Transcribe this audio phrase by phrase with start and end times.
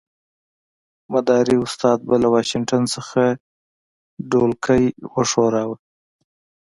[1.13, 3.21] مداري استاد به له واشنګټن څخه
[4.31, 5.75] ډولکی وښوراوه.